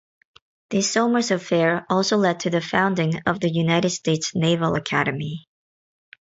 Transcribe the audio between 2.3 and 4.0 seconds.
to the founding of the United